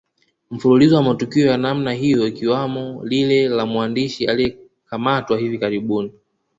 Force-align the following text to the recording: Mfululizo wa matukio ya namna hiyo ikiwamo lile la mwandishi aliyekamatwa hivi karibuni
Mfululizo 0.51 0.95
wa 0.95 1.03
matukio 1.03 1.47
ya 1.47 1.57
namna 1.57 1.93
hiyo 1.93 2.27
ikiwamo 2.27 3.05
lile 3.05 3.49
la 3.49 3.65
mwandishi 3.65 4.27
aliyekamatwa 4.27 5.37
hivi 5.37 5.57
karibuni 5.59 6.11